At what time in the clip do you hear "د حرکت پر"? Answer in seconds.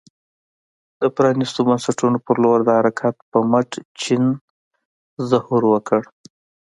2.63-3.41